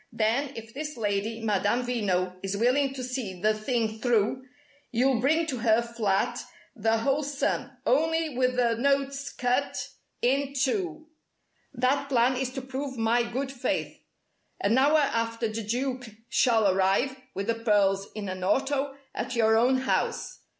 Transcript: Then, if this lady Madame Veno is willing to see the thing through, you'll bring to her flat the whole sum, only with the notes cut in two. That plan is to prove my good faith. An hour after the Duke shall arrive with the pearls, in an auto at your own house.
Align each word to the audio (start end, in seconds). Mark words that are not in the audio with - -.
Then, 0.11 0.53
if 0.55 0.73
this 0.73 0.97
lady 0.97 1.41
Madame 1.43 1.83
Veno 1.85 2.39
is 2.41 2.57
willing 2.57 2.91
to 2.95 3.03
see 3.03 3.39
the 3.39 3.53
thing 3.53 3.99
through, 3.99 4.47
you'll 4.91 5.19
bring 5.19 5.45
to 5.45 5.59
her 5.59 5.83
flat 5.83 6.41
the 6.75 6.97
whole 6.97 7.21
sum, 7.21 7.69
only 7.85 8.35
with 8.35 8.55
the 8.55 8.73
notes 8.77 9.31
cut 9.31 9.89
in 10.23 10.55
two. 10.55 11.05
That 11.71 12.09
plan 12.09 12.35
is 12.35 12.49
to 12.53 12.63
prove 12.63 12.97
my 12.97 13.21
good 13.31 13.51
faith. 13.51 13.99
An 14.59 14.75
hour 14.75 14.97
after 15.01 15.47
the 15.47 15.61
Duke 15.61 16.07
shall 16.29 16.67
arrive 16.67 17.15
with 17.35 17.45
the 17.45 17.53
pearls, 17.63 18.07
in 18.15 18.27
an 18.27 18.43
auto 18.43 18.95
at 19.13 19.35
your 19.35 19.55
own 19.55 19.81
house. 19.81 20.39